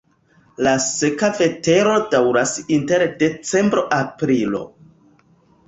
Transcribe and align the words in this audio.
La 0.67 0.71
seka 0.85 1.29
vetero 1.39 1.93
daŭras 2.15 2.55
inter 2.79 3.07
decembro-aprilo. 3.21 4.67